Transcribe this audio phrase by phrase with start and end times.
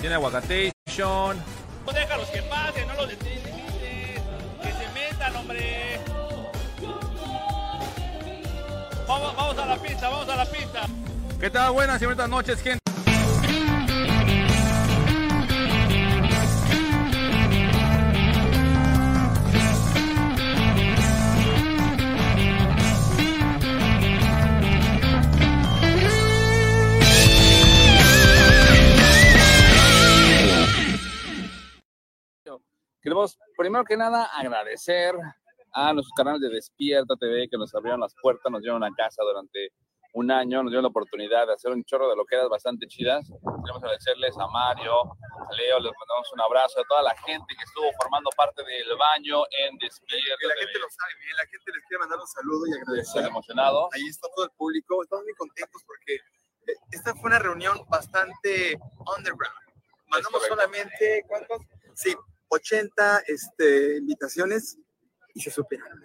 [0.00, 1.36] Tiene aguacatation.
[1.84, 4.22] No déjalos que pasen, no los limites.
[4.62, 6.00] Que se metan, hombre.
[9.06, 10.86] Vamos, vamos a la pista, vamos a la pista.
[11.38, 11.72] ¿Qué tal?
[11.72, 12.79] Buenas y buenas noches, gente.
[33.60, 35.14] Primero que nada, agradecer
[35.74, 39.22] a nuestros canales de Despierta TV que nos abrieron las puertas, nos dieron a casa
[39.22, 39.68] durante
[40.14, 43.28] un año, nos dieron la oportunidad de hacer un chorro de loqueras bastante chidas.
[43.28, 47.62] Queremos agradecerles a Mario, a Leo, les mandamos un abrazo a toda la gente que
[47.62, 50.64] estuvo formando parte del baño en Despierta Que la TV.
[50.64, 53.24] gente lo sabe bien, la gente les quiere mandar un saludo y Estoy agradecer.
[53.28, 53.88] emocionado.
[53.92, 58.80] Ahí está todo el público, estamos muy contentos porque eh, esta fue una reunión bastante
[59.18, 59.60] underground.
[60.08, 61.60] Mandamos solamente, ¿cuántos?
[61.94, 62.16] Sí,
[62.50, 64.78] 80 este, invitaciones
[65.34, 66.02] y se superaron.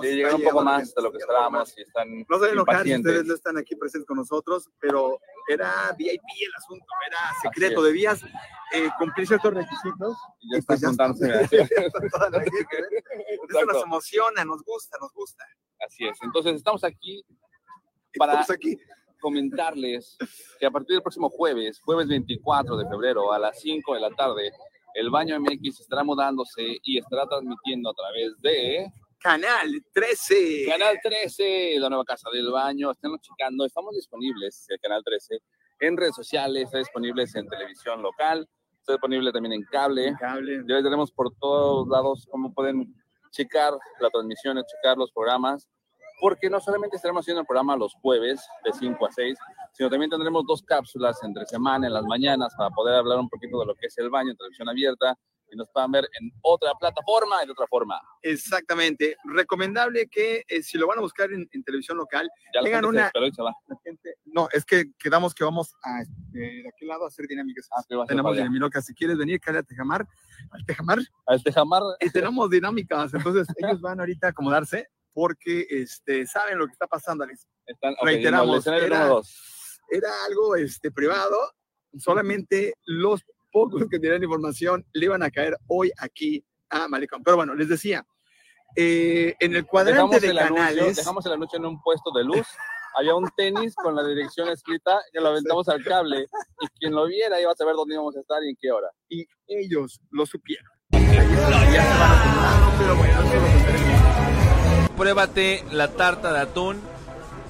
[0.00, 3.26] Sí, un poco más de lo que esperábamos y están No se enojar si ustedes
[3.26, 8.22] no están aquí presentes con nosotros, pero era VIP el asunto, era secreto, debías
[8.72, 10.16] eh, cumplir ciertos requisitos.
[10.50, 11.42] Ya y pues están ya juntándose.
[12.06, 13.38] está la gente, ¿eh?
[13.50, 15.44] Eso nos emociona, nos gusta, nos gusta.
[15.86, 16.16] Así es.
[16.22, 17.22] Entonces, estamos aquí
[18.16, 18.78] Para- Estamos aquí.
[19.20, 20.16] comentarles
[20.58, 24.10] que a partir del próximo jueves, jueves 24 de febrero a las 5 de la
[24.10, 24.52] tarde,
[24.94, 28.86] el Baño MX estará mudándose y estará transmitiendo a través de
[29.18, 30.66] Canal 13.
[30.68, 32.90] Canal 13, la nueva casa del baño.
[32.90, 35.38] Estén checando, estamos disponibles, el Canal 13,
[35.80, 38.48] en redes sociales, está disponibles en televisión local,
[38.80, 40.14] está disponible también en cable.
[40.18, 40.64] Cable.
[40.66, 42.92] Ya les tenemos por todos lados cómo pueden
[43.30, 45.68] checar la transmisión, checar los programas,
[46.22, 49.36] porque no solamente estaremos haciendo el programa los jueves de 5 a 6,
[49.72, 53.58] sino también tendremos dos cápsulas entre semana, en las mañanas, para poder hablar un poquito
[53.58, 55.18] de lo que es el baño en televisión abierta
[55.50, 58.00] y nos puedan ver en otra plataforma de otra forma.
[58.22, 59.16] Exactamente.
[59.24, 63.10] Recomendable que eh, si lo van a buscar en, en televisión local, Ya Tengan una-
[63.12, 64.14] la gente.
[64.26, 67.68] No, es que quedamos que vamos a de aquel lado a hacer dinámicas.
[67.76, 68.86] Ah, tenemos dinámicas.
[68.86, 70.06] Si quieres venir, cállate a Tejamar,
[70.52, 73.12] al Tejamar, A este jamar, y tenemos dinámicas.
[73.12, 77.46] Entonces, ellos van ahorita a acomodarse porque este, saben lo que está pasando, Alex.
[77.66, 79.20] están, ok, Reiteramos, escenario era-.
[79.90, 81.36] Era algo este, privado.
[81.98, 87.22] Solamente los pocos que tenían información le iban a caer hoy aquí a Malecón.
[87.22, 88.04] Pero bueno, les decía,
[88.76, 90.96] eh, en el cuadrante Dejamos de el, anuncio, canales.
[90.96, 92.46] dejamos el anuncio en un puesto de luz.
[92.94, 96.26] Había un tenis con la dirección escrita, que lo aventamos al cable
[96.60, 98.88] y quien lo viera iba a saber dónde íbamos a estar y en qué hora.
[99.08, 100.70] y ellos lo supieron.
[100.90, 104.01] Está, ya se van acomodando, pero bueno.
[104.96, 106.80] Pruébate la tarta de atún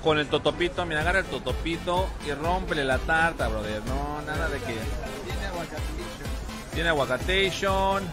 [0.03, 0.85] con el totopito.
[0.87, 3.83] Mira, agarra el totopito y rómpele la tarta, brother.
[3.85, 4.77] No, nada de que.
[5.25, 6.31] Tiene aguacatation.
[6.75, 8.05] Tiene aguacatation.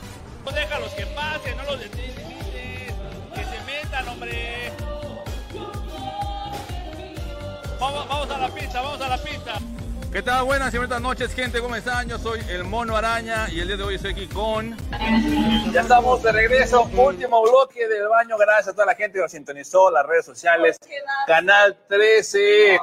[0.46, 2.94] No déjalos que pasen, no los limites.
[3.36, 4.74] Que se metan, hombre.
[7.80, 9.54] Vamos, vamos a la pista, vamos a la pista.
[10.12, 10.44] ¿Qué tal?
[10.46, 11.60] Buenas y buenas noches, gente.
[11.62, 12.10] ¿Cómo están?
[12.10, 14.76] Yo soy el Mono Araña y el día de hoy estoy aquí con.
[15.72, 18.36] Ya estamos de regreso, último bloque del baño.
[18.38, 20.78] Gracias a toda la gente que nos sintonizó, las redes sociales,
[21.28, 22.80] Canal 13.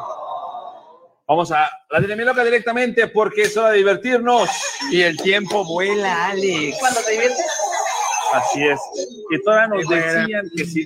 [1.27, 4.49] Vamos a la dinamiloca directamente porque es hora de divertirnos.
[4.93, 6.79] Y el tiempo vuela, Alex.
[6.79, 7.45] Cuando te diviertes,
[8.35, 8.81] Así es.
[9.31, 10.85] Y todavía nos decían que si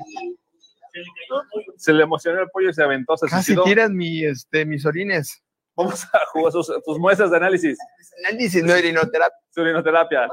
[1.77, 3.65] se le emocionó el pollo y se aventó, se Casi suicidó.
[3.65, 5.43] tiras mi, este, mis orines.
[5.77, 7.79] Vamos a jugar sus, tus muestras de análisis,
[8.29, 9.37] Análisis, no orinoterapia.
[9.51, 10.29] su urinoterapia.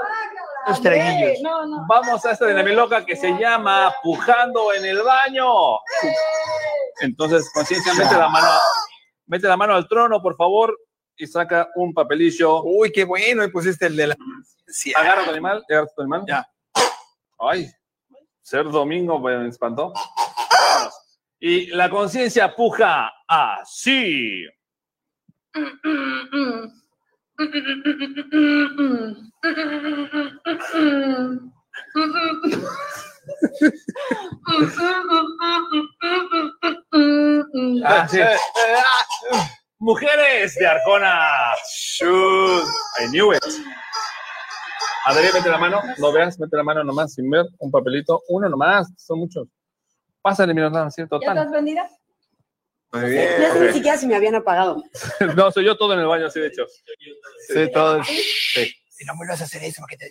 [0.67, 1.39] Los traguillos.
[1.41, 1.85] no, no.
[1.87, 5.77] Vamos a esta dinamiloca que se llama Pujando en el baño.
[7.01, 8.47] Entonces, conciencia, mete la mano,
[9.27, 10.77] mete la mano al trono, por favor,
[11.15, 12.63] y saca un papelillo.
[12.63, 14.17] Uy, qué bueno, y pusiste el de la.
[14.67, 16.23] Sí, Agarra tu animal, agarra tu animal.
[16.27, 16.45] Ya.
[17.39, 17.69] Ay,
[18.41, 19.93] ser domingo me espantó.
[21.39, 24.43] Y la conciencia puja así.
[37.85, 38.19] Ah, sí.
[39.79, 41.53] Mujeres de Arjona.
[41.69, 42.63] Shoot.
[42.99, 43.43] I knew it.
[45.05, 45.81] Adrián, mete la mano.
[45.99, 47.45] No veas, mete la mano nomás sin ver.
[47.59, 48.21] Un papelito.
[48.29, 48.91] Uno nomás.
[48.97, 49.47] Son muchos.
[50.21, 51.19] Pásale, mira, no, ¿cierto?
[51.21, 51.87] ¿Ya estás vendida?
[52.93, 53.27] Muy No bien.
[53.53, 54.81] sé ni siquiera si me habían apagado.
[55.35, 56.65] No, soy yo todo en el baño, así de hecho.
[57.47, 58.03] Sí, todo.
[58.03, 58.73] Sí.
[58.99, 60.09] Y no vuelvas a hacer eso porque te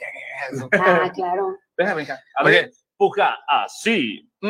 [0.78, 1.56] Ah, claro.
[1.76, 2.20] Déjame, hija.
[2.37, 4.31] A ver, puja así.
[4.43, 4.49] A-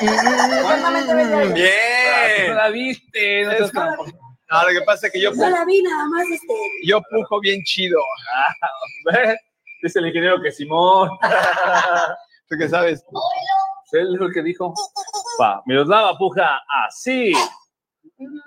[0.00, 2.54] No Bien.
[2.54, 3.44] la viste.
[3.44, 6.54] No lo que pasa es que yo, No la vi nada más, este.
[6.84, 7.98] yo pujo bien chido.
[9.12, 9.36] ¿Ves?
[9.82, 11.10] Dice el ingeniero que Simón.
[12.48, 13.02] ¿Tú qué sabes?
[13.92, 14.74] Él es el que dijo.
[15.40, 17.32] Va, Miroslava puja así.
[18.18, 18.40] No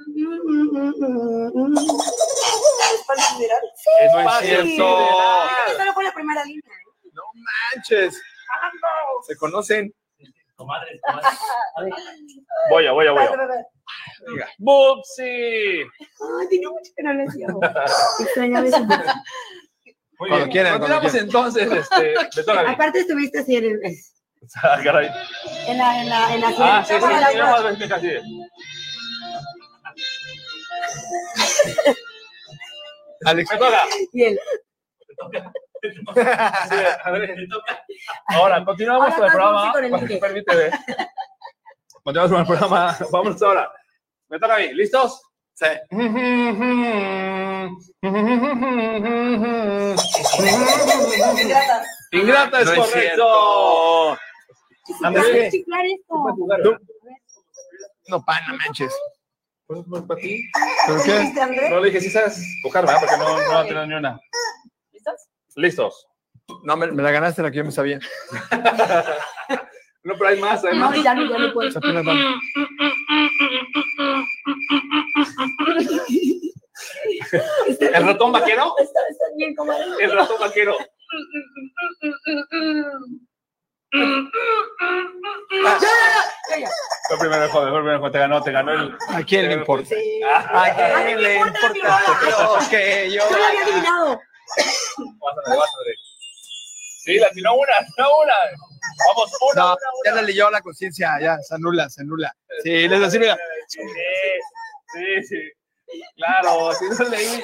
[4.19, 5.07] es cierto.
[5.77, 6.62] Solo fue la primera línea.
[6.65, 6.69] ¿eh?
[7.13, 7.21] No
[7.75, 8.21] manches.
[9.27, 9.94] Se conocen.
[12.69, 13.65] Voy a, voy a, voy espérate.
[14.57, 15.24] ¡Bupsi!
[15.24, 15.86] Ay,
[16.50, 17.25] tenía mucho que no le
[20.18, 22.13] Cuando quieran, cuando Continuamos entonces, este.
[22.68, 23.80] Aparte estuviste así en, el-
[24.63, 25.10] Ah, caray.
[25.68, 27.07] en la, en la, en la Ah, sí, sí, sí,
[27.38, 27.80] nada más.
[33.25, 33.81] Alex, Me toca.
[34.13, 34.40] y él.
[35.81, 37.36] Sí, a ver.
[38.28, 39.72] Ahora, continuamos con el programa.
[39.74, 40.19] con el.
[40.19, 40.72] Permíteme.
[42.04, 42.98] Continuamos con el programa.
[43.12, 43.72] Vamos ahora.
[44.30, 44.74] Me toca a mí.
[44.74, 45.22] ¿Listos?
[45.54, 45.66] sí.
[52.12, 54.18] Ingrata es No es correcto.
[55.31, 55.50] ¿Qué?
[55.51, 56.15] chiflar esto.
[58.07, 58.94] No, pan, no manches.
[59.68, 60.44] Pues, pues, para ti.
[60.88, 61.69] ¿Pero qué?
[61.69, 63.00] No le dije, sí sabes buscar, ¿verdad?
[63.01, 64.19] Porque no, no va a tener ni una.
[64.91, 65.30] ¿Listos?
[65.56, 66.07] Listos.
[66.63, 68.00] No, me, me la ganaste la que yo me sabía.
[70.03, 71.03] No, pero hay más, hay No, más.
[71.03, 71.69] ya no, ya no puedo.
[77.80, 78.74] ¿El ratón vaquero?
[78.80, 79.86] Está, está bien, comadre.
[80.00, 80.75] El ratón vaquero.
[83.91, 85.80] Ya,
[86.59, 86.69] ya.
[87.07, 88.12] Fue primero el joven, fue primero joven.
[88.12, 88.95] Te ganó, te ganó el.
[89.09, 89.88] ¿A quién le importa?
[89.89, 90.21] Sí.
[90.24, 91.69] ¿A quién le importa
[92.62, 94.21] lo que yo Yo lo había adivinado.
[94.56, 95.94] Pásale, pásale.
[97.03, 98.33] Sí, la tiró una, tiró una.
[99.07, 100.21] Vamos, una, No, una, ya una.
[100.21, 102.31] le leyó la conciencia, ya, se anula, se anula.
[102.63, 103.38] Sí, les decía, mira,
[103.68, 103.80] Sí,
[104.94, 105.41] sí, sí.
[106.18, 107.41] Claro, si no leí.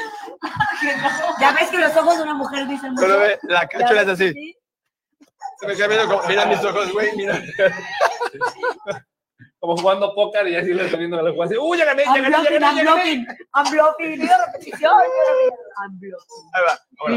[1.39, 3.07] Ya ves que los ojos de una mujer dicen mucho.
[3.07, 4.55] pero ve, la cachuela es así.
[5.59, 7.41] Se me queda viendo como, mira mis ojos, güey, mira.
[9.59, 11.57] Como jugando póker y así le estoy viendo a la jugada así.
[11.59, 13.13] ¡Uy, ya gané, ya gané, ya gané!
[13.13, 13.25] I'm.
[13.55, 14.19] I'm blocking.
[14.19, 14.93] Digo repetición.
[15.77, 16.49] I'm blocking.
[16.53, 16.79] Ahí va.
[16.99, 17.15] Ahora.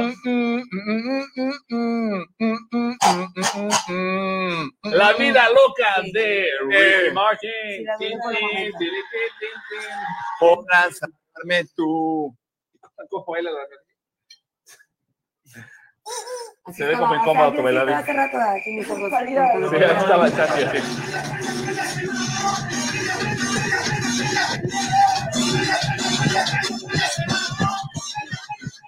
[4.97, 7.87] La vida loca de Ricky Martin.
[7.99, 8.19] Tin,
[16.65, 17.95] Así Se ve como incómodo yo el sí, ave.
[17.95, 19.11] Hace rato aquí mis ojos.
[19.71, 20.65] Sí, estaba así.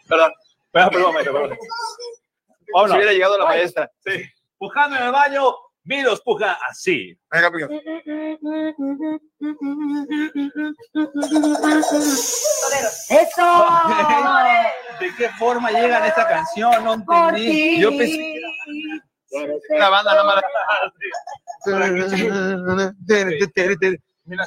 [0.09, 0.33] Perdón,
[0.73, 1.59] Perdón, perdón, perdón.
[2.89, 3.91] si hubiera llegado la maestra.
[4.05, 4.25] Sí.
[4.59, 5.53] Pujando en el baño,
[5.85, 7.19] Miros puja así.
[7.31, 7.69] Venga, venga.
[13.09, 13.67] ¡Eso!
[15.01, 16.85] ¿De qué forma llegan a esta canción?
[16.85, 17.81] No ti.
[17.81, 18.35] Yo pensé
[19.71, 20.43] La banda nada más.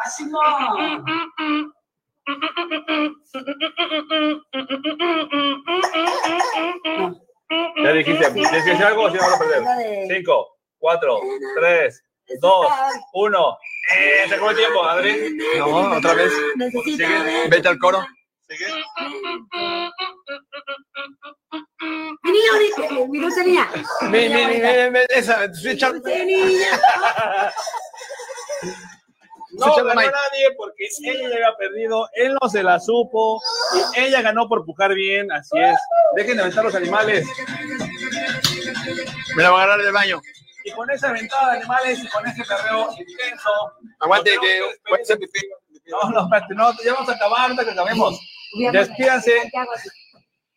[7.83, 9.61] Ya dijiste, ¿quieres que sea algo o si no a perder?
[9.61, 11.19] La de- 5, 4,
[11.55, 12.03] 3,
[12.41, 12.67] 2,
[13.13, 13.57] 1.
[13.95, 15.37] Eh, se acabó el tiempo, Adri.
[15.59, 16.33] No, otra vez.
[16.83, 17.47] Sigue.
[17.49, 18.05] Vete al coro.
[18.47, 18.65] Sigue.
[22.51, 23.69] Ahorita, mi niña.
[24.03, 26.79] Mi, mi, mi, mi, esa, niña.
[29.57, 33.41] No ganó nadie porque ella ya había perdido, él no se la supo,
[33.95, 35.79] y ella ganó por pujar bien, así es.
[36.15, 37.25] Dejen de aventar los animales.
[39.37, 40.21] Me la voy a agarrar del baño.
[40.65, 43.49] Y con esa aventada de animales y con ese perreo intenso.
[43.99, 44.59] Aguante que.
[45.87, 48.19] No, no, espérate, no, ya vamos a acabar hasta que acabemos.
[48.71, 49.51] Despídanse.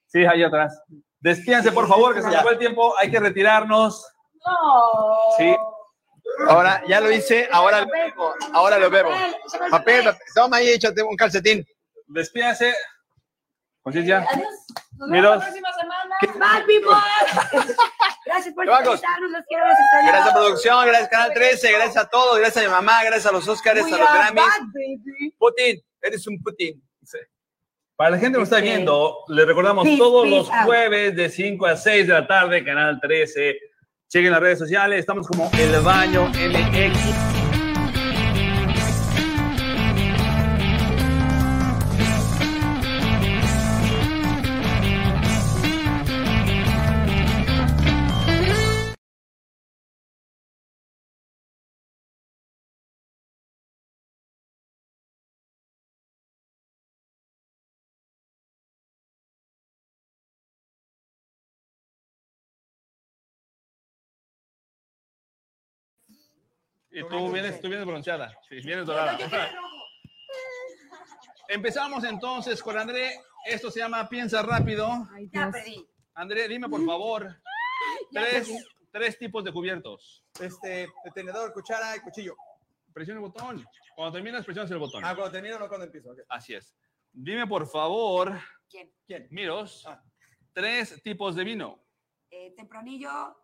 [0.06, 0.80] Sí, ahí atrás.
[1.20, 2.94] Despídanse, por favor, que se acabó el tiempo.
[2.98, 4.06] Hay que retirarnos.
[4.46, 5.36] No.
[5.36, 5.56] Sí.
[6.48, 8.34] Ahora ya lo hice, ahora lo bebo.
[8.52, 9.10] Ahora lo bebo.
[9.70, 10.20] Papel, papel.
[10.34, 11.66] toma ahí, échate un calcetín.
[12.06, 12.74] Despídase.
[13.82, 14.26] Conciencia.
[14.30, 14.48] Adiós.
[14.98, 16.16] Nos vemos la próxima semana.
[16.20, 16.90] Bye, people.
[18.26, 19.30] Gracias por escucharnos.
[19.30, 20.08] Los quiero, los extraño.
[20.08, 23.32] Gracias a producción, gracias Canal 13, gracias a todos, gracias a mi mamá, gracias a
[23.32, 25.34] los Oscars, We a los Grammys.
[25.38, 26.82] Putin, eres un Putin.
[27.98, 30.66] Para la gente que nos está Este, viendo, les recordamos todos los out.
[30.66, 33.58] jueves de 5 a 6 de la tarde, Canal 13.
[34.08, 37.38] Chequen las redes sociales, estamos como El Baño MX.
[66.98, 68.36] Y tú vienes, tú vienes bronceada.
[68.48, 69.16] Sí, vienes dorada.
[71.48, 73.20] Empezamos entonces con André.
[73.46, 74.88] Esto se llama Piensa Rápido.
[75.32, 75.50] Ya.
[76.14, 77.36] André, dime por favor,
[78.12, 78.50] tres,
[78.90, 80.24] tres tipos de cubiertos.
[80.40, 82.36] Este, tenedor, cuchara y cuchillo.
[82.92, 83.64] Presiona el botón.
[83.94, 85.04] Cuando terminas, presionas el botón.
[85.04, 86.10] Ah, cuando termino, no cuando empiezo.
[86.10, 86.18] ok.
[86.28, 86.74] Así es.
[87.12, 88.38] Dime por favor,
[88.68, 88.92] ¿Quién?
[89.06, 89.28] ¿Quién?
[89.30, 90.02] Miros, Ah.
[90.52, 91.82] tres tipos de vino.
[92.30, 93.36] Eh, tempranillo,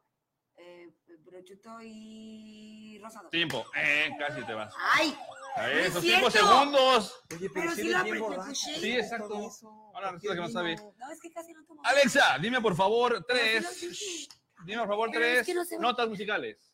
[0.56, 0.88] eh,
[1.24, 3.28] brochuto y rosado.
[3.30, 3.64] Tiempo.
[3.76, 4.74] Eh, casi te vas.
[4.94, 5.16] ¡Ay!
[5.56, 6.48] A ¡No ver, es esos cinco cierto!
[6.48, 7.22] segundos.
[7.36, 9.50] Oye, Pero si sí la bien apreté, Sí, exacto.
[9.94, 10.76] Ahora resulta que no sabe.
[10.76, 11.80] No, es que casi no tomo.
[11.84, 13.80] Alexa, dime por favor Pero sí lo tres.
[13.80, 14.28] dije.
[14.64, 16.70] Dime por favor Pero es tres que no notas musicales.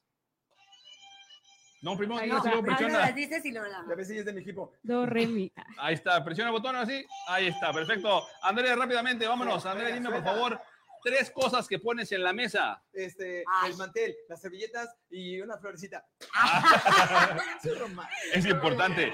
[1.83, 2.99] No, primero No, dices y luego ahora presiona.
[2.99, 4.73] las dices y luego la si es de mi equipo.
[4.83, 5.51] Do, re, mi.
[5.79, 7.07] Ahí está, presiona el botón así.
[7.27, 8.27] Ahí está, perfecto.
[8.43, 9.65] Andrea, rápidamente, vámonos.
[9.65, 10.61] Andrea, dime por favor
[11.03, 12.83] tres cosas que pones en la mesa.
[12.93, 13.73] Este, Ay.
[13.73, 16.07] el mantel, las servilletas y una florecita.
[17.79, 18.09] Román.
[18.33, 19.13] Es importante.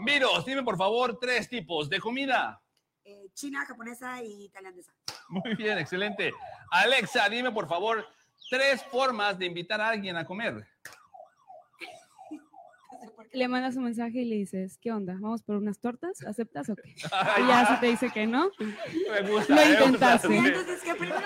[0.00, 2.60] Miros, dime por favor tres tipos de comida.
[3.04, 4.92] Eh, China, japonesa y tailandesa.
[5.28, 6.32] Muy bien, excelente.
[6.70, 8.06] Alexa, dime por favor
[8.48, 10.66] tres formas de invitar a alguien a comer.
[13.34, 15.14] Le mandas un mensaje y le dices, ¿qué onda?
[15.14, 16.22] ¿Vamos por unas tortas?
[16.24, 16.94] ¿Aceptas o qué?
[17.44, 19.54] Y ya si te dice que no, Me gusta.
[19.54, 20.28] Lo me gusta, intentaste.
[20.28, 20.36] sí.
[20.36, 21.20] Entonces, ¿qué primero?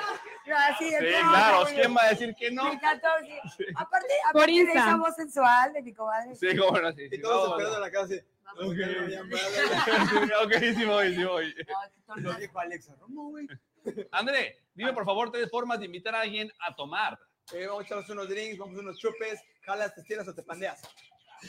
[0.47, 1.65] Yo así de Sí, no, claro.
[1.75, 2.65] ¿Quién va a decir que no?
[2.65, 3.09] Me encantó.
[3.57, 3.65] sí.
[3.77, 6.35] Aparte, Por aparte de esa voz sensual de mi comadre.
[6.35, 7.09] Sí, cómo no, sí.
[7.11, 8.21] sí, Y todos esperando en la casa así.
[8.61, 8.77] Ok,
[10.45, 11.55] Ok, sí voy, sí voy.
[12.17, 12.97] Lo dijo Alexa.
[12.99, 13.47] ¿Cómo, güey?
[14.12, 17.19] André, dime por favor tres formas de invitar a alguien a tomar.
[17.53, 20.43] Eh, vamos a echarnos unos drinks, vamos a unos chupes, jalas, te estiras o te
[20.43, 20.81] pandeas.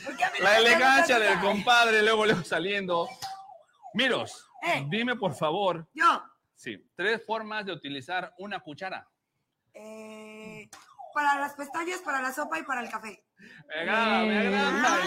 [0.04, 3.08] ¿Por qué a mí no La elegancia del compadre, luego, luego saliendo.
[3.94, 4.84] Miros, Eh.
[4.88, 6.22] dime por favor, Yo,
[6.54, 9.08] sí, tres formas de utilizar una cuchara.
[9.74, 10.68] eh,
[11.14, 13.24] para las pestañas, para la sopa y para el café.
[13.68, 15.00] Me agrada, me agrada, Ah.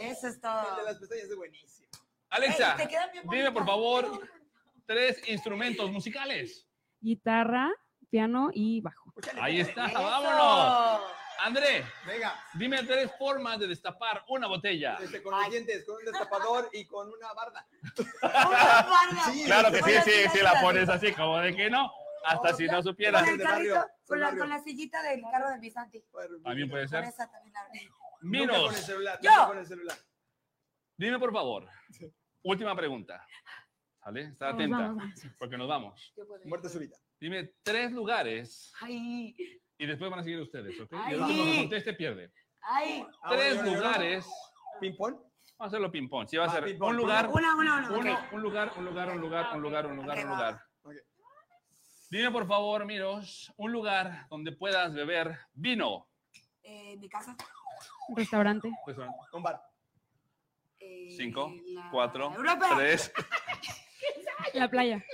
[0.00, 0.82] Eso es El de todo.
[0.84, 1.88] las pestañas es buenísimo.
[2.30, 2.88] Alexa, Ey,
[3.30, 4.20] dime por favor
[4.86, 6.66] tres instrumentos musicales.
[7.00, 7.70] guitarra,
[8.10, 9.12] piano y bajo.
[9.40, 10.02] Ahí está, Eso.
[10.02, 11.02] vámonos.
[11.40, 14.98] André, Venga, dime tres formas de destapar una botella.
[15.00, 17.66] este, con los dientes, con un destapador y con una barda.
[18.22, 18.30] Una
[18.82, 19.22] barda.
[19.32, 21.90] Sí, Claro que sí, sí, mira, sí, la pones así como de que no,
[22.24, 23.22] hasta si no supieras.
[23.22, 26.02] Con el carrito, con la, con la sillita del carro de mi Santi.
[26.42, 27.04] También puede Con ser.
[27.04, 27.54] esa también.
[27.54, 27.68] Nunca
[28.20, 29.46] con el Miros, celular, Yo.
[29.46, 29.96] con el celular.
[30.96, 31.68] dime por favor,
[32.42, 33.24] última pregunta.
[34.02, 34.22] ¿Sale?
[34.22, 35.20] Está Vamos, atenta, vamos, vamos.
[35.38, 36.14] porque nos vamos.
[36.44, 36.96] Muerte súbita.
[37.20, 39.34] Dime tres lugares Ay,
[39.78, 40.92] y después van a seguir ustedes, ¿ok?
[40.92, 41.12] Ay.
[41.12, 42.32] Y el último que conteste pierde.
[42.62, 43.06] ay.
[43.22, 44.26] Ah, Tres lugares.
[44.80, 45.14] ¿Ping-pong?
[45.14, 45.26] Vamos
[45.58, 46.28] a hacerlo ping-pong.
[46.28, 47.88] Sí, va a Ah, ser un lugar, Una, una, una.
[47.88, 49.08] un lugar, un lugar, un lugar,
[49.56, 50.62] un lugar, un lugar, un lugar.
[52.10, 56.08] Dime por favor, Miros, un lugar donde puedas beber vino.
[56.62, 57.36] Eh, mi casa.
[58.08, 58.70] Un restaurante.
[58.94, 59.60] Son Un bar.
[60.80, 62.70] eh, cinco, la cuatro, Europa.
[62.76, 63.12] tres,
[64.54, 65.04] La playa.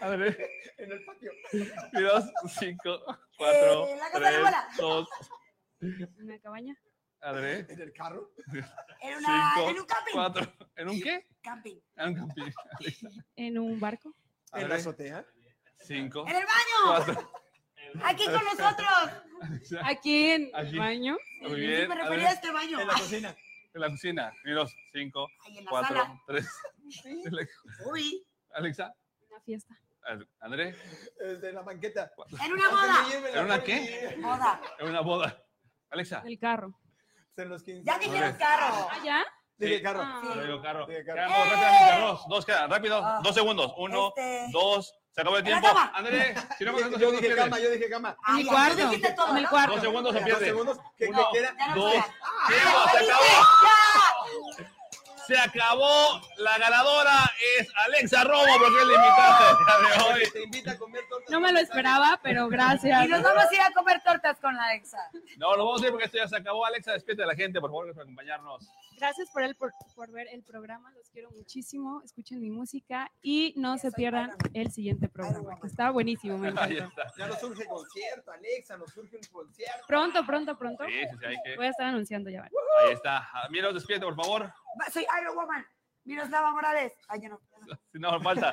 [0.00, 1.32] André, En el patio.
[1.52, 2.24] y dos,
[2.58, 2.98] cinco,
[3.38, 4.68] cuatro, Eh, la casa de tres, bola.
[4.78, 5.08] dos,
[6.18, 6.76] Una cabaña.
[7.20, 8.32] André, En el carro.
[9.00, 10.12] En, una, cinco, en un camping.
[10.12, 10.52] cuatro.
[10.76, 11.26] ¿En un qué?
[11.42, 11.76] Camping.
[11.96, 12.52] En un camping.
[13.36, 14.14] En un barco.
[14.52, 15.24] En la azotea.
[15.80, 16.84] cinco, En el baño.
[16.86, 17.32] cuatro.
[18.02, 18.88] Aquí con nosotros.
[19.84, 20.76] Aquí en Aquí.
[20.78, 21.16] baño.
[21.42, 21.88] Muy Sí, bien.
[21.88, 22.80] me refería a este baño.
[22.80, 23.36] En la cocina.
[23.74, 24.32] En la cocina.
[24.44, 26.22] Miros, cinco, Ahí en la cuatro, sala.
[26.26, 26.48] tres.
[27.92, 28.26] Uy.
[28.52, 28.94] Alexa,
[29.44, 29.74] fiesta.
[30.40, 30.76] André,
[31.18, 32.12] Desde la banqueta.
[32.44, 33.06] En una boda.
[33.34, 34.18] ¿En una qué?
[34.20, 34.60] Boda.
[34.78, 35.42] en una boda.
[35.90, 36.78] Alexa, El carro.
[37.36, 37.82] En los 15.
[37.84, 38.88] Ya dijeron carro.
[38.90, 39.24] ¿Ah, ya?
[39.56, 39.82] Dije Sí.
[39.82, 40.00] carro.
[40.02, 40.20] Ah.
[40.24, 40.86] no digo carro.
[40.86, 41.14] Sí, carro.
[41.14, 41.50] Quedan dos, ¡Eh!
[41.54, 43.20] rápidamente, dos, dos quedan, rápido, Ah.
[43.22, 43.74] dos segundos.
[43.78, 45.68] Uno, Este- dos, Se acabó el En tiempo.
[45.94, 48.16] André, si no me dos segundos, dije cama, yo dije cama.
[48.36, 48.80] En ya, cuarto.
[48.80, 49.68] En.
[49.68, 50.44] Dos segundos se Dos pierde.
[50.44, 51.54] segundos, que, Uno, que queda.
[51.56, 51.92] Ya no dos.
[52.48, 54.73] Tiempo, se ¡Ya!
[55.26, 56.20] Se acabó.
[56.38, 60.30] La ganadora es Alexa Romo porque es la invitada de hoy.
[60.32, 61.30] Te invita a comer tortas.
[61.30, 63.04] No me lo esperaba, pero gracias.
[63.04, 64.98] Y nos vamos a ir a comer tortas con la Exa.
[65.38, 66.64] No, lo vamos a ir porque esto ya se acabó.
[66.66, 68.68] Alexa, despide a la gente, por favor, por acompañarnos.
[68.96, 72.00] Gracias por, el, por, por ver el programa, los quiero muchísimo.
[72.04, 76.68] Escuchen mi música y no se pierdan el siguiente programa, que está buenísimo, me está.
[76.68, 79.84] Ya nos surge concierto, Alexa, nos surge un concierto.
[79.88, 80.84] Pronto, pronto, pronto.
[80.86, 82.42] Sí, sí, sí, hay que- Voy a estar anunciando ya.
[82.42, 82.52] ¿vale?
[82.86, 83.28] Ahí está.
[83.50, 84.52] Mira, despídete, por favor.
[84.92, 85.64] Soy Iron Woman.
[86.04, 86.92] Miroslava Morales.
[87.08, 87.40] Ay, yo no.
[87.92, 88.52] Si no, falta.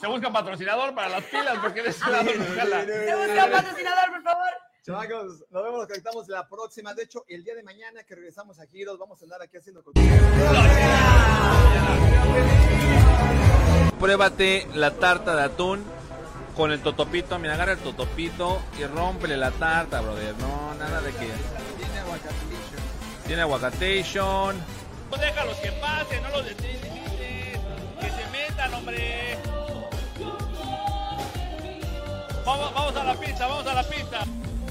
[0.00, 2.86] Se busca patrocinador para las pilas porque eres un lado no jala.
[2.86, 4.48] ¿Te busca un patrocinador, por favor?
[4.82, 6.94] Chavacos, nos vemos, nos conectamos la próxima.
[6.94, 9.84] De hecho, el día de mañana que regresamos a Giros, vamos a andar aquí haciendo
[14.00, 15.84] Pruébate la tarta de atún
[16.56, 17.38] con el totopito.
[17.38, 20.34] Mira, agarra el totopito y rómpele la tarta, brother.
[20.38, 21.30] No, nada de que.
[21.76, 23.26] Tiene aguacatillo.
[23.26, 24.77] Tiene aguacatation.
[25.10, 26.80] No déjalos que pasen, no los limites.
[28.00, 29.38] Que se metan, hombre.
[32.44, 34.24] Vamos, vamos a la pista, vamos a la pista.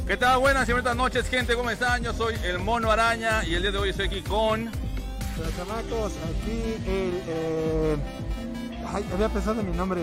[0.05, 0.39] ¿Qué tal?
[0.39, 1.55] Buenas y buenas noches, gente.
[1.55, 2.03] ¿Cómo están?
[2.03, 4.71] Yo soy el Mono Araña y el día de hoy estoy aquí con.
[5.35, 7.23] Pero chamacos, aquí el...
[7.27, 7.97] Eh...
[8.87, 10.01] Ay, había pensado en mi nombre.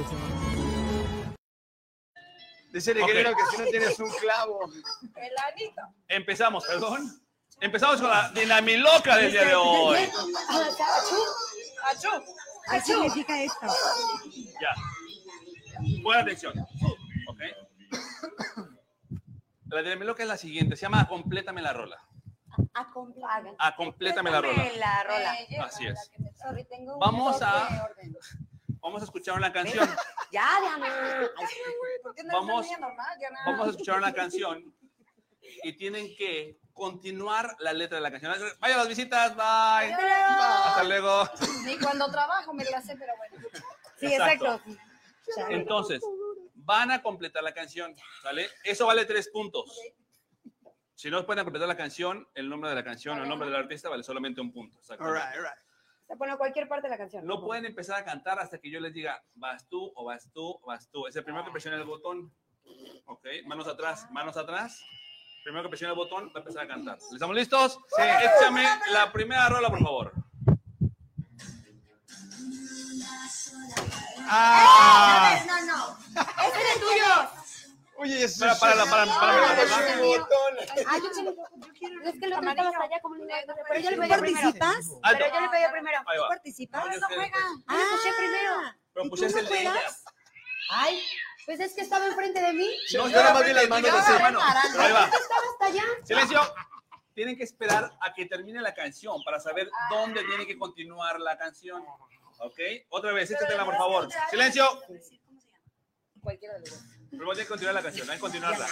[2.72, 3.06] Dice el Ok.
[3.08, 4.70] guerrero que si no tienes un clavo.
[5.16, 5.82] El anito.
[6.08, 7.20] Empezamos, perdón.
[7.60, 9.98] Empezamos con la dinamiloca del día de hoy.
[9.98, 12.08] Achú.
[12.08, 12.24] Achú.
[12.70, 13.66] ¿Qué significa esto?
[14.60, 14.74] Ya.
[16.02, 16.54] Buena atención.
[17.28, 17.40] Ok.
[19.68, 20.76] La dinamiloca es la siguiente.
[20.76, 21.98] Se llama Complétame la rola.
[22.74, 23.52] Acompaña.
[23.58, 24.64] A complétame la rola.
[24.76, 25.36] La rola.
[25.64, 26.10] Así es.
[26.40, 27.88] Sorry, tengo un Vamos a-.
[28.80, 29.88] Vamos a escuchar una canción.
[30.30, 30.86] Ya, Diana.
[31.38, 31.46] Ay,
[32.02, 33.38] ¿Por qué no Vamos- estás normal, Diana?
[33.46, 34.74] Vamos a escuchar una canción
[35.62, 38.34] y tienen que continuar la letra de la canción.
[38.60, 39.94] Vaya las visitas, bye.
[39.94, 41.24] Hasta luego.
[41.64, 43.48] Ni cuando trabajo me la sé, pero bueno.
[43.98, 44.60] Sí, Exacto.
[45.26, 45.52] exacto.
[45.54, 46.02] Entonces,
[46.54, 48.48] van a completar la canción, ¿vale?
[48.64, 49.80] Eso vale tres puntos.
[50.94, 53.56] Si no pueden completar la canción, el nombre de la canción o el nombre del
[53.56, 54.78] artista vale solamente un punto.
[54.98, 55.64] All right, all right.
[56.06, 57.26] Se pone cualquier parte de la canción.
[57.26, 60.58] No pueden empezar a cantar hasta que yo les diga, vas tú o vas tú
[60.62, 61.06] o vas tú.
[61.06, 62.32] Es el primero que presione el botón.
[63.06, 63.26] ¿Ok?
[63.46, 64.82] Manos atrás, manos atrás.
[65.44, 66.98] Primero que presione el botón, va a empezar a cantar.
[67.12, 67.78] ¿Estamos listos?
[67.94, 68.02] Sí.
[68.02, 70.12] Échame la primera rola, por favor.
[74.26, 75.38] ¡Ah!
[75.46, 75.98] No, no.
[76.48, 77.30] Ese es tuyo.
[77.96, 80.26] Oye, eso Para, para, para, para, para, para, para.
[80.88, 81.30] Ah, yo quiero.
[81.34, 82.02] Yo quiero.
[82.08, 83.28] Es que lo otro estaba hasta allá como un
[83.68, 84.40] Pero yo le ¿Tú pedí primero.
[84.48, 84.86] participas?
[85.12, 85.98] Pero yo le pedí primero.
[86.02, 86.10] No,
[87.68, 88.54] Ah, escuché primero.
[88.94, 89.70] Pero ¿Y tú pusiste no el de ella.
[89.72, 90.04] juegas?
[90.70, 91.02] Ay,
[91.46, 92.68] pues es que estaba enfrente de mí.
[92.94, 94.12] No, yo nada más vi las manos así.
[94.72, 95.04] Pero ahí va.
[95.04, 95.84] Estaba hasta allá.
[96.04, 96.40] Silencio.
[97.14, 101.38] Tienen que esperar a que termine la canción para saber dónde tiene que continuar la
[101.38, 101.84] canción.
[102.38, 102.58] ¿Ok?
[102.88, 104.08] Otra vez, échatela, por favor.
[104.30, 104.68] Silencio.
[106.20, 106.80] Cualquiera de los dos.
[107.10, 108.66] Pero que continuar la canción, hay que continuarla.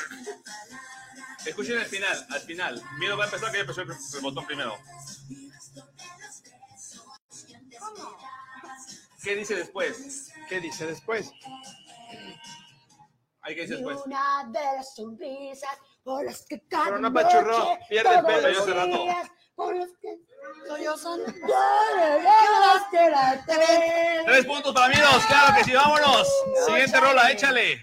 [1.47, 2.83] Escuchen el final, al final.
[2.99, 4.77] Miedo va a empezar que yo empezó el, el botón primero.
[9.23, 10.33] ¿Qué dice después?
[10.49, 11.31] ¿Qué dice después?
[13.43, 13.99] Hay que después.
[14.07, 18.49] una de las sonrisas por las que cada Pero no apachurró, noche, pierde el pelo,
[18.49, 20.19] los yo días, Por los que
[20.67, 21.21] Soy yo, son.
[21.25, 24.25] llevaste la tres.
[24.25, 26.29] Tres puntos para Miedos, claro que sí, vámonos.
[26.67, 27.81] Siguiente rola, échale.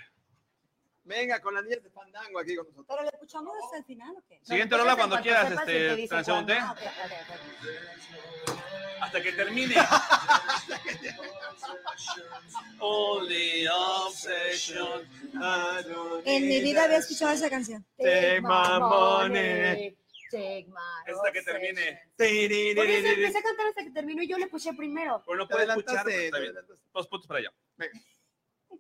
[1.10, 2.86] Venga, con las niñas de Fandango aquí con nosotros.
[2.88, 4.40] ¿Pero le escuchamos hasta el final o qué?
[4.44, 6.54] Siguiente rola cuando quieras, este, transeúnte.
[9.02, 9.74] Hasta que termine.
[13.28, 13.70] The
[14.06, 15.10] obsession.
[16.26, 17.84] En mi vida había escuchado esa canción.
[17.98, 19.98] Take my money.
[20.30, 22.04] Take my Hasta que termine.
[22.16, 25.24] Por eso empecé a cantar hasta que terminó y yo le puse primero.
[25.26, 26.06] Pero no Te puede escuchar.
[26.94, 27.52] Dos puntos para allá.
[27.78, 28.00] Venga.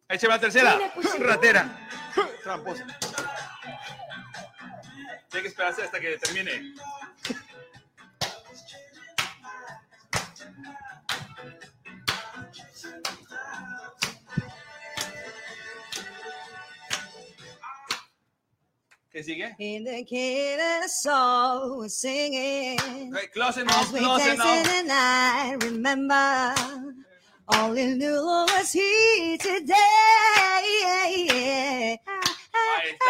[0.07, 0.79] Échame la tercera.
[1.19, 1.89] Ratera.
[2.43, 2.85] Tramposa.
[5.29, 6.73] Tiene que esperarse hasta que termine.
[19.12, 19.55] ¿Qué sigue?
[19.57, 22.79] In the kid soul was singing.
[23.13, 24.67] Okay, close enough, close enough.
[25.63, 25.83] in
[27.49, 29.75] night, remember, only knew was he today.
[31.01, 33.05] Ahí está.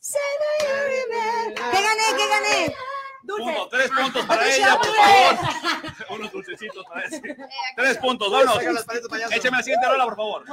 [0.00, 1.62] Say that you remember.
[1.72, 2.04] ¿Qué gané?
[2.16, 2.74] ¿Qué gané?
[3.22, 3.44] Dulce.
[3.44, 5.38] Punto, tres puntos para ella, por favor.
[6.10, 7.36] Unos dulcecitos para ese.
[7.76, 8.58] Tres puntos, vámonos.
[9.32, 10.44] Échame la siguiente rola, por favor.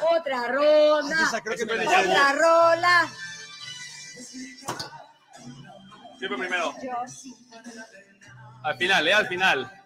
[0.00, 1.22] Otra ronda.
[1.22, 2.00] Esa creo que me la.
[2.00, 3.08] Otra rola.
[6.18, 6.74] Siempre primero.
[8.62, 9.79] Al final, eh, al final.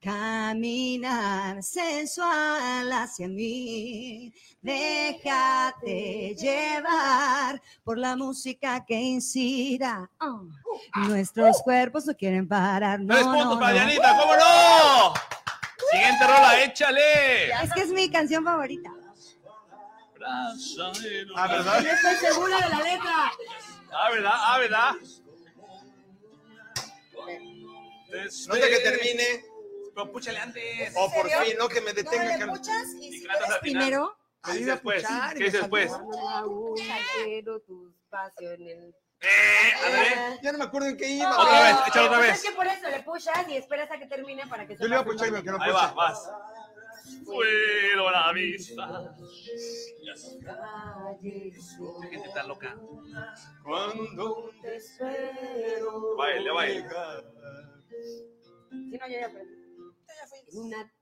[0.00, 10.10] Caminar sensual hacia mí, déjate llevar por la música que incita.
[10.20, 10.46] Oh,
[11.08, 13.00] Nuestros cuerpos no quieren parar.
[13.00, 13.86] No, Tres no, para no.
[13.86, 15.14] Dianita, ¿cómo no?
[15.90, 17.50] Siguiente rola, échale.
[17.62, 18.90] Es que es mi canción favorita.
[20.26, 21.80] Ah, ¿verdad?
[21.82, 23.32] No estoy segura de la letra.
[23.92, 24.32] Ah, ¿verdad?
[24.34, 24.92] Ah, ¿verdad?
[28.48, 29.44] No sé que termine.
[29.94, 30.92] Pero púchale antes.
[30.96, 32.46] O por fin, no que me No detenga.
[32.52, 33.60] puchas y si final.
[33.60, 35.04] Primero, ¿Qué dices después?
[35.36, 35.92] ¿Qué dices después?
[38.36, 38.94] Quiero en el...
[39.20, 40.40] Eh, André.
[40.42, 41.38] Ya no me acuerdo en qué iba.
[41.38, 42.36] Otra vez, échalo otra Pues vez.
[42.44, 44.94] Es que por eso le puchas y esperas a que termine para que Yo le
[44.94, 46.30] iba a puchar y me quedó Ahí va, vas.
[47.24, 49.16] Fueron la vista.
[52.10, 52.76] Gente tan loca.
[53.62, 56.16] Cuando Te espero.
[56.16, 56.86] Baile, baile.
[58.70, 59.54] Si no, yo ya aprendí.
[60.52, 60.92] Una...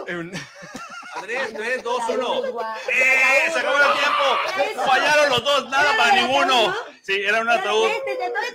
[1.14, 2.52] Andrés, 3, 2, 1.
[2.52, 2.76] Guau.
[2.88, 3.50] ¡Eh!
[3.52, 4.70] ¡Se acabó el tiempo!
[4.70, 4.82] Eso.
[4.86, 6.54] Fallaron los dos, nada Era para ninguno.
[6.68, 6.74] ataúd, ¿no?
[7.02, 7.88] Sí, era un ataúd.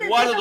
[0.07, 0.37] Guarda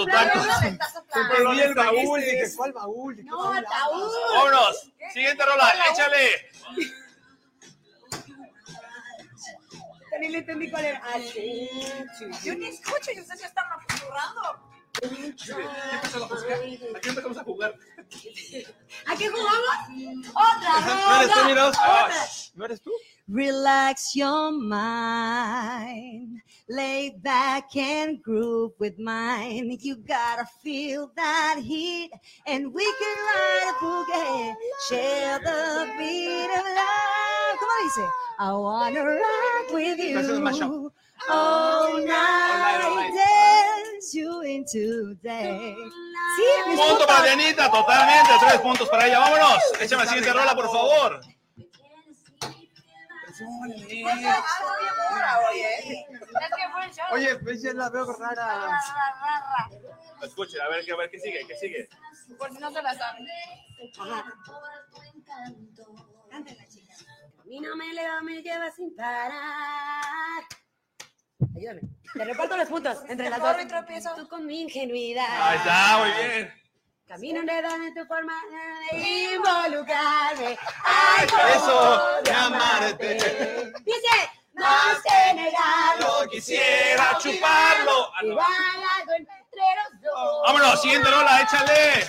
[0.69, 1.35] estás soplando.
[1.37, 3.17] Pero vi el baúl, dije, ¿cuál baúl?
[3.17, 4.13] ¿De qué No, ataúd.
[4.35, 4.93] Vámonos.
[5.13, 6.51] Siguiente rola, échale.
[10.21, 11.03] Ni le entendí cuál era.
[11.05, 11.19] Ah.
[12.45, 13.17] Yo ni escucho y
[15.05, 16.97] ustedes ya están apurrando.
[16.97, 17.75] Aquí empezamos a jugar.
[19.07, 20.29] ¿A qué jugamos?
[20.31, 21.49] Otra ¿No eres tú, ronda.
[21.49, 21.77] Miros?
[21.77, 22.27] Otra.
[22.55, 22.91] ¿No eres tú?
[23.29, 29.77] relax your mind, lay back and groove with mine.
[29.81, 32.11] You gotta feel that heat,
[32.47, 34.55] and we can ride a boogie,
[34.89, 37.59] share the beat of love.
[37.59, 38.09] ¿Cómo dice?
[38.39, 40.93] I wanna rock with you
[41.29, 45.77] all night, dance you into day.
[46.37, 47.07] Sí, mis Punto puntos.
[47.07, 48.31] para Dianita, totalmente.
[48.41, 49.21] Tres puntos para ella.
[49.21, 49.59] Vámonos.
[49.81, 51.21] Échame la siguiente rola, por favor.
[57.13, 58.35] Oye, pues ya la veo rara.
[58.35, 58.71] Ra, ra,
[59.21, 60.27] ra, ra.
[60.27, 61.89] Escuchen, a ver, a ver qué sigue, qué sigue.
[62.39, 63.27] Por si no se la saben.
[67.77, 70.43] Me eleva, me lleva sin parar.
[71.57, 71.81] Ayúdame.
[72.13, 73.57] Te reparto los puntos entre las dos.
[74.17, 75.27] Tú con mi ingenuidad.
[75.29, 76.55] Ahí está, muy bien.
[77.07, 78.33] Camino enredado en tu forma
[78.91, 78.99] de
[79.35, 80.59] involucrarme.
[80.85, 83.15] Ay, Eso, de amarte.
[83.85, 86.29] Dice, más que negarlo.
[86.31, 88.11] Quisiera chuparlo.
[88.15, 88.29] Ah, no.
[88.31, 88.47] Igual
[89.01, 90.43] algo entre los dos.
[90.47, 92.07] Vámonos, siguiente rola, échale.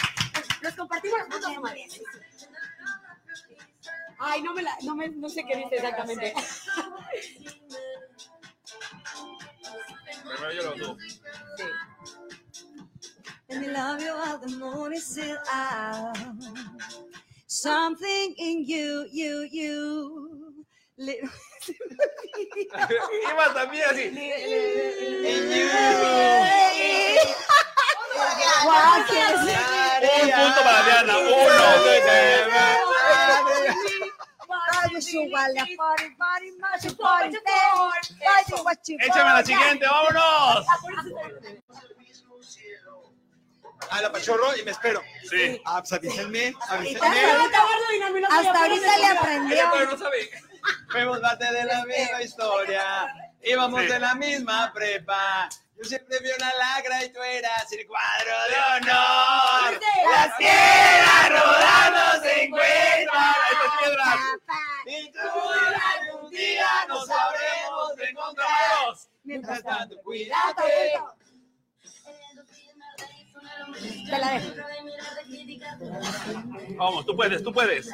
[0.61, 1.51] Nos compartimos los puntos.
[4.17, 6.33] Ay, no me la, no me, no sé qué dice exactamente.
[10.27, 10.97] Primero yo lo tú.
[13.47, 16.17] Let me love you while the moon is still out.
[17.47, 20.65] Something in you, you, you.
[23.29, 24.09] Iba también así.
[28.63, 29.41] Guaques.
[30.23, 31.17] Un punto para Diana.
[31.17, 32.94] Uno.
[38.99, 40.65] Échame la siguiente, vámonos.
[43.91, 45.01] A la pachorro y me espero.
[45.29, 45.61] Sí.
[45.65, 47.21] Ah, pues avísenme, Hasta avísenme.
[48.29, 49.69] Hasta ahorita le aprendió.
[49.73, 50.29] Pero no sabe.
[50.89, 53.07] Fuimos parte de la misma historia.
[53.43, 53.87] Íbamos Sí.
[53.87, 55.49] de la misma prepa.
[55.77, 59.79] Yo siempre vi una lagra y tú eras el cuadro de honor.
[60.11, 63.35] Las piedras rodando se encuentran.
[63.51, 64.19] Estas piedras.
[64.87, 68.47] Y tú algún día nos sabremos de encontrar.
[69.23, 70.93] Mientras tanto, cuídate.
[74.09, 74.53] Te la dejo.
[76.77, 77.89] Vamos, tú puedes, tú puedes.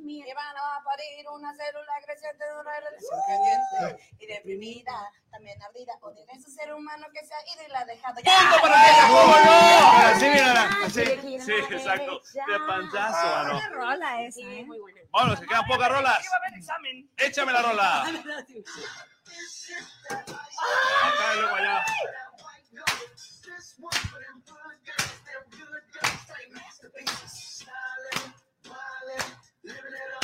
[0.00, 5.92] Me van a parir una célula creciente de una relación caliente y deprimida, también ardida.
[6.02, 8.14] O tiene ese ser humano que se ha ido y la ha dejado.
[8.14, 9.08] ¡Punto para ella!
[9.08, 9.52] ¿Cómo no?
[10.08, 10.68] Así, mírala.
[10.84, 11.04] Así.
[11.40, 12.20] Sí, exacto.
[12.34, 13.60] De panzazo, mano.
[13.60, 14.64] Qué rola esa, Sí, ¿eh?
[14.64, 15.00] muy buena.
[15.12, 16.18] Vámonos, que quedan pocas rolas.
[17.16, 18.02] Échame la rola.
[18.02, 18.12] Acá
[21.34, 21.84] luego allá.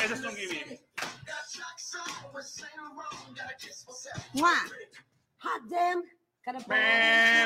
[0.07, 0.81] Ese es un gimme.
[4.35, 4.51] Mua.
[5.39, 6.03] Hot damn.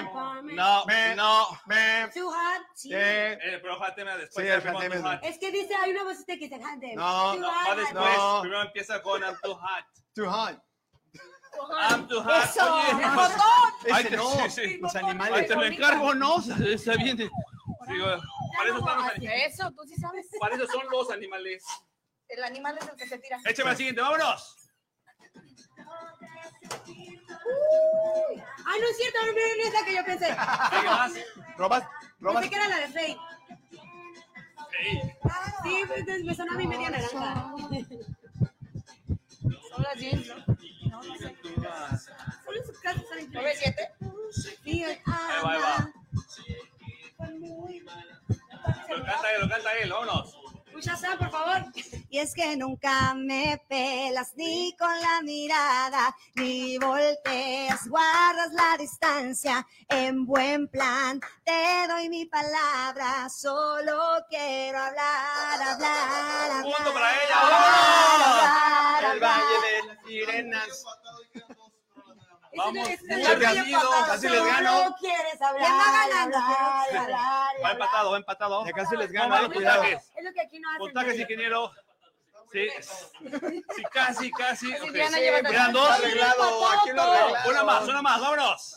[0.07, 0.57] Apartment.
[0.57, 0.85] No,
[1.17, 1.47] no.
[2.13, 2.63] Too hot.
[2.75, 2.91] Sí.
[2.93, 3.79] Eh, pero
[4.19, 4.45] después.
[4.45, 4.63] Sí, ya el
[4.99, 5.19] es- hot.
[5.23, 6.95] Es que dice, hay una vocecita que dice hot damn.
[6.97, 8.17] No, Too No, hot, hot después.
[8.19, 8.41] No.
[8.43, 9.85] Primero empieza con I'm too hot.
[10.15, 10.63] Too hot.
[11.91, 12.45] I'm too hot.
[12.45, 12.75] Eso.
[12.75, 14.31] Oye, te, no.
[14.31, 14.79] sí, sí.
[14.79, 15.49] Los animales.
[15.49, 16.37] te lo encargo, ¿no?
[16.67, 17.17] Está bien.
[17.17, 17.31] Digo,
[18.57, 19.53] para eso están los animales.
[19.55, 20.27] Eso, tú sí sabes.
[20.39, 21.65] Para eso son los animales.
[22.31, 23.39] El animal es el que se tira.
[23.45, 24.57] Échame al siguiente, vámonos.
[28.67, 30.27] Ay, no es cierto, no, no es la que yo pensé.
[30.27, 31.13] ¿Qué más?
[31.57, 31.85] Robas,
[32.21, 32.43] robas.
[32.43, 33.17] Pensé que era la de Faye.
[35.63, 37.55] Sí, pues, entonces me sonó a mi media naranja.
[39.71, 40.45] Son las 10, ¿no?
[42.45, 43.91] Solo en su casa saben ¿No ves siete?
[44.65, 45.93] Sí, ahí va, ahí va.
[48.89, 50.37] Lo canta él, lo canta él, vámonos.
[50.73, 51.50] Mucha sal, por favor.
[52.13, 59.65] Y es que nunca me pelas ni con la mirada, ni volteas, guardas la distancia.
[59.89, 66.63] En buen plan, te doy mi palabra, solo quiero hablar, hablar, hablar.
[66.65, 69.31] Punto para ella, hablar, El hablar.
[69.31, 70.85] valle de las sirenas.
[72.57, 74.79] Vamos, no no casi les gano.
[74.79, 75.63] Solo quieres hablar.
[75.65, 76.37] ¿Quién va ganando?
[76.39, 78.67] hablar, hablar, Va empatado, va empatado.
[78.67, 79.85] Ya casi les No, gano, vamos, cuidado.
[79.85, 80.79] Es lo que aquí no hacen.
[80.81, 81.71] Puntajes, ingeniero.
[82.53, 84.73] Sí, sí, casi, casi.
[84.73, 84.93] Así ok.
[84.93, 85.91] Diana lleva Quedan dos.
[85.91, 87.51] Arreglado, aquí lo arreglado.
[87.51, 88.77] Una más, una más, vámonos.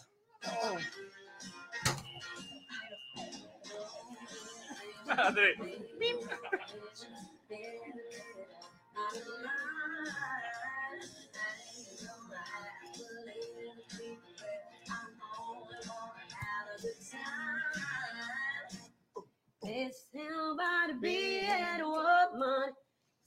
[19.65, 20.73] It's about.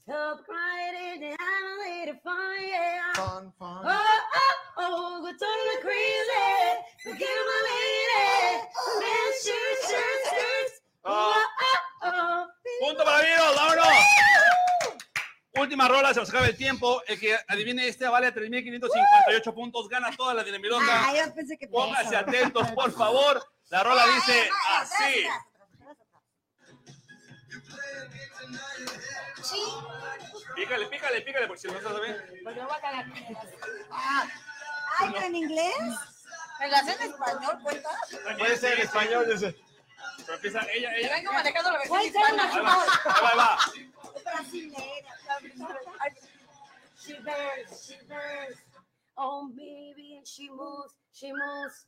[0.07, 3.11] Stop crying and I'm a little fun, yeah.
[3.13, 3.83] Fun, fun.
[3.83, 6.47] Oh, oh, oh, go totally crazy.
[7.03, 8.63] Forget my lady.
[9.03, 10.81] Man, shirts, shirts, shirts.
[11.03, 12.47] Oh, oh, oh.
[12.79, 13.87] Punto para Viro, vámonos.
[15.57, 17.01] Última rola, se nos acaba el tiempo.
[17.05, 20.85] El que adivine este vale 3.558 puntos, gana toda la dinamiloca.
[20.87, 23.45] Ah, yo pensé que Pónganse atentos, por favor.
[23.71, 25.27] La rola dice así.
[30.55, 32.41] Pícale, pícale, pícale, porque si no se sabe.
[32.43, 33.05] Porque no va a cagar.
[34.99, 35.75] Ay, pero en inglés.
[36.59, 37.89] ¿Me la hacen en español, cuenta?
[38.37, 39.25] Puede ser en español.
[39.27, 42.51] Pero empieza ella, Te vengo manejando la versión hispana.
[42.51, 42.83] Ahí va,
[43.29, 43.57] ahí va.
[46.99, 48.57] She burns, she burns.
[49.15, 51.87] Oh, baby, and she moves, she moves.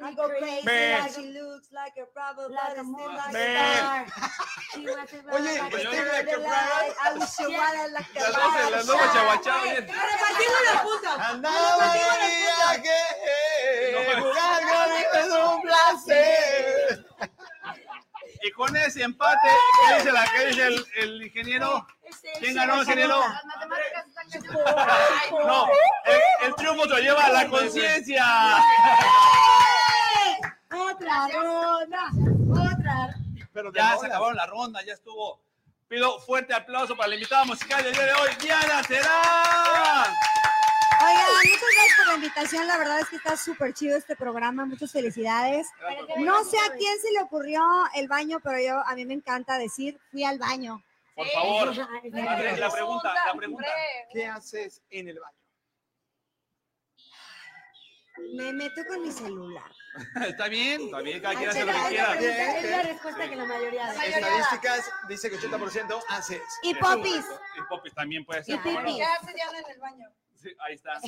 [0.00, 1.00] I go crazy Man.
[1.00, 3.56] like she looks like a problem, Like but a it's still like Man.
[3.56, 4.06] a star.
[4.72, 7.58] She wants it Oye, like estoy a like a Light, I wish you Yeah.
[7.60, 9.84] were like a Las dos, las dos guachaguachadas, bien.
[9.84, 11.16] Repartimos los puntos.
[11.20, 11.98] Andaba de
[12.82, 13.00] viaje,
[14.18, 17.06] jugar con es un placer.
[18.44, 19.48] Y con ese empate,
[19.88, 21.86] ¿qué dice, la, qué dice el, el ingeniero?
[22.40, 23.22] ¿Quién ganó, ingeniero?
[25.46, 25.68] No,
[26.06, 28.24] el, el triunfo lo lleva a la conciencia.
[30.72, 32.10] Otra ronda,
[32.50, 33.16] otra.
[33.52, 35.40] Pero Ya se acabaron la ronda, ya estuvo.
[35.88, 40.14] Pido fuerte aplauso para la invitada musical del día de hoy, Diana Terán.
[41.04, 42.66] Oigan, muchas gracias por la invitación.
[42.66, 44.64] La verdad es que está súper chido este programa.
[44.64, 45.68] Muchas felicidades.
[46.18, 47.62] No sé a quién se le ocurrió
[47.94, 50.82] el baño, pero yo a mí me encanta decir fui al baño.
[51.14, 53.68] Por favor, la pregunta, la pregunta.
[54.12, 55.36] ¿Qué haces en el baño?
[58.34, 59.70] Me meto con mi celular.
[60.26, 62.14] Está bien, está bien, cada quien hace lo que quiera.
[62.14, 64.04] Es la respuesta que la mayoría da.
[64.04, 66.42] Estadísticas dice que 80% haces.
[66.62, 67.24] Y popis.
[67.58, 68.54] Y popis también puede ser.
[68.54, 68.96] Y pipis.
[68.96, 70.08] ¿Qué hace Diana en el baño?
[70.42, 70.98] Sí, ahí está.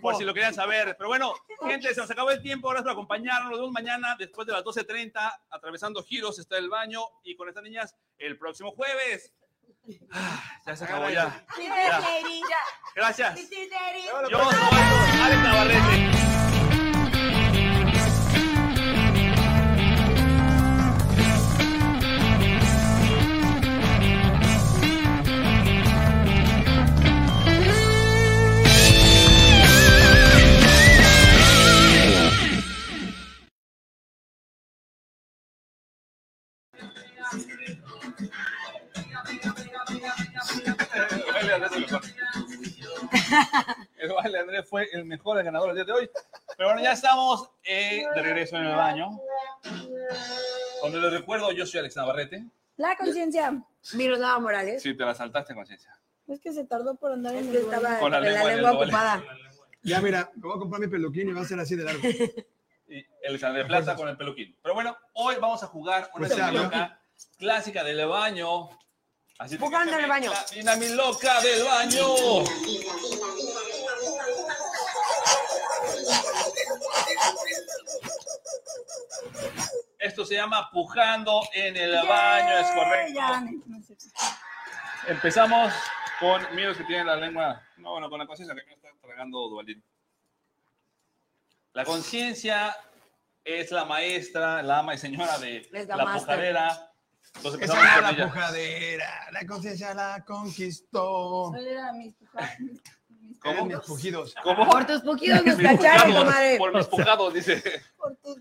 [0.00, 0.94] Por si lo querían saber.
[0.96, 1.34] Pero bueno,
[1.66, 2.68] gente, se nos acabó el tiempo.
[2.68, 3.50] Gracias por acompañarnos.
[3.50, 5.40] Nos vemos mañana después de las 12.30.
[5.50, 7.02] Atravesando giros está el baño.
[7.24, 9.32] Y con estas niñas el próximo jueves.
[10.12, 11.44] Ah, ya se acabó ya.
[11.58, 12.00] Ya.
[12.94, 13.50] Gracias.
[14.30, 16.21] Yo soy Alex Navarrete.
[43.98, 46.10] El baile de Andrés fue el mejor el ganador el día de hoy.
[46.56, 49.18] Pero bueno, ya estamos eh, de regreso en el baño.
[50.80, 52.44] Cuando les recuerdo, yo soy Alex Navarrete.
[52.76, 53.62] La conciencia.
[53.94, 54.82] Miroslava Morales.
[54.82, 55.92] Sí, te la saltaste, conciencia.
[56.26, 58.50] Es que se tardó por andar en que el estaba Con la con la lengua
[58.50, 59.22] lengua ocupada.
[59.82, 62.02] Ya, mira, me voy a comprar mi peluquín y va a ser así de largo.
[62.88, 64.56] Y el de Plaza con el peluquín.
[64.62, 67.00] Pero bueno, hoy vamos a jugar una Pues loca
[67.38, 68.68] clásica del baño.
[69.38, 70.30] Así que Jugando en el baño.
[70.30, 72.06] La dinamiloca del baño.
[80.12, 83.12] Esto se llama pujando en el baño, es correcto.
[83.14, 83.42] Ya.
[85.08, 85.72] Empezamos
[86.20, 89.38] con Miros que tiene la lengua, no, bueno, con la conciencia que me está tragando
[89.48, 89.82] Duvalín.
[91.72, 92.76] La conciencia
[93.42, 96.92] es la maestra, la ama y señora de la, la pujadera.
[97.36, 98.24] Entonces Esa empezamos con la ella.
[98.26, 101.46] pujadera, la conciencia la conquistó.
[101.52, 102.82] ¿Cuál era mis puja- mis-
[103.44, 104.34] Eran mis pujidos.
[104.42, 104.68] ¿Cómo?
[104.68, 106.58] Por tus pujidos nos Mis cacharon, comadre.
[106.58, 107.82] Por mis pujados, dice.
[107.96, 108.36] por tus-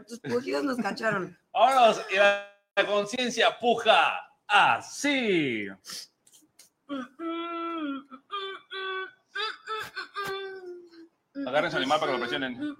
[0.00, 1.38] Por tus pujidos nos cacharon.
[1.52, 5.66] Vámonos, y la, la conciencia puja así.
[11.46, 12.76] Agarren su animal para que lo presionen.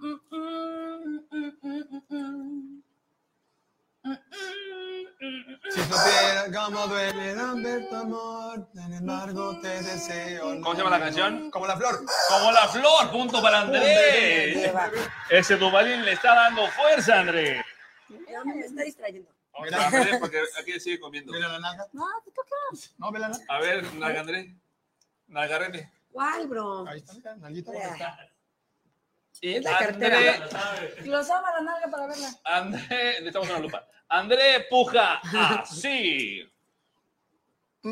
[5.73, 10.61] Si supieras cómo duele tu amor, sin embargo te deseo.
[10.61, 11.49] ¿Cómo se llama la canción?
[11.49, 12.05] Como la flor.
[12.29, 14.71] Como la flor, punto para Andrés.
[15.29, 17.63] Ese Dubalín le está dando fuerza, Andrés.
[18.09, 19.29] Mira, me está distrayendo.
[19.53, 21.31] Vamos a Andrés porque aquí sigue comiendo.
[21.31, 21.87] Mira la nalga.
[21.93, 22.55] No, te toca.
[22.97, 23.31] No, vela.
[23.47, 24.53] A ver, Nalga Andrés.
[25.29, 25.91] René.
[26.11, 26.85] ¿Cuál, bro?
[26.87, 27.71] Ahí está, mira, nalguita.
[27.71, 28.29] ¿dónde está?
[29.20, 30.41] Y Es la André,
[31.03, 32.29] Glosaba la nalga para verla.
[32.43, 33.87] André, necesitamos una lupa.
[34.09, 35.21] André puja
[35.61, 36.45] así.
[37.83, 37.91] De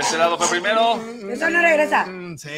[0.00, 0.96] este lado fue primero.
[1.30, 2.04] Eso no regresa.
[2.36, 2.48] Sí.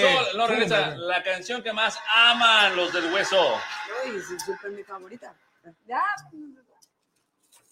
[0.00, 0.96] Sol, no regresa.
[0.96, 3.56] La canción que más aman los del hueso.
[4.06, 5.34] Uy, es súper mi favorita.
[5.86, 6.02] Ya.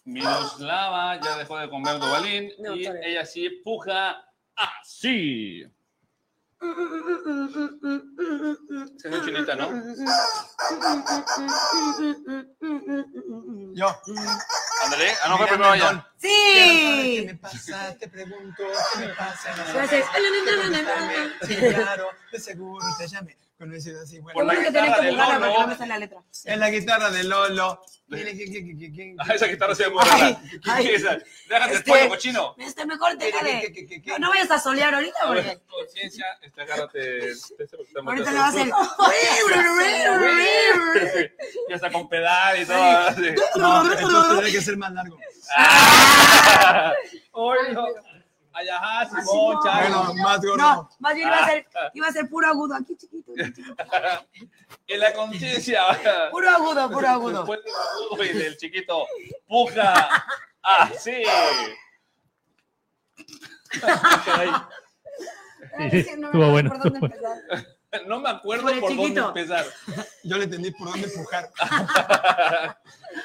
[0.05, 3.07] Miroslava ya dejó de comer Dubalín No, y todavía.
[3.07, 4.23] ella sí puja
[4.55, 5.63] así.
[8.97, 9.71] Se ve chinita, ¿no?
[13.73, 13.87] Yo.
[14.85, 16.05] André, ah, no fue primero.
[16.17, 16.29] Sí.
[17.17, 17.95] ¿Qué me pasa?
[17.97, 19.53] Te pregunto, ¿qué me pasa?
[19.71, 20.05] Se hace-
[21.47, 23.37] Sí, claro, de seguro te llamé.
[23.61, 24.33] Conocido así, bueno.
[24.33, 25.61] Por la que tener guitarra que de buscarla porque Lolo.
[25.61, 26.19] no me sale la letra.
[26.45, 27.81] En la guitarra de Lolo.
[29.19, 29.83] Ah, esa guitarra se
[31.75, 32.55] Este- pollo cochino.
[32.57, 37.29] Este, mejor que- No, no vayas a solear ahorita porque conciencia, este, agárrate.
[37.29, 37.67] este,
[38.03, 38.67] ahorita le va a hacer.
[41.69, 43.11] Ya está con pedal y todo.
[43.57, 45.19] No, esto que ser más largo.
[47.73, 47.85] No.
[48.53, 49.59] Ay, ajá, Simón.
[49.61, 50.57] Bueno, más gordo.
[50.57, 53.31] No, más bien iba a ser, iba a ser puro agudo aquí, chiquito.
[54.87, 55.83] En la conciencia.
[56.31, 57.37] Puro agudo, puro agudo.
[57.39, 59.05] Después del agudo y del chiquito.
[59.47, 60.25] Puja.
[60.61, 61.23] Así.
[65.77, 67.67] No me estuvo acuerdo bueno, por dónde estuvo empezar.
[68.07, 69.65] No me acuerdo Por por dónde empezar.
[70.23, 71.49] Yo le entendí por dónde empujar.